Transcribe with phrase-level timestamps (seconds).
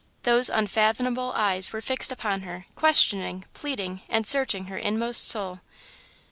[0.23, 5.59] Those unfathomable eyes were fixed upon her, questioning, pleading, and searching her inmost soul.